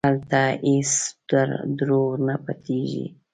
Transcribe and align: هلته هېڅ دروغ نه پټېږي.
هلته 0.07 0.41
هېڅ 0.67 0.91
دروغ 1.77 2.11
نه 2.27 2.35
پټېږي. 2.43 3.05